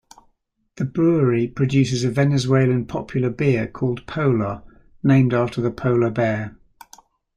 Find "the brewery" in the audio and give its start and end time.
0.77-1.47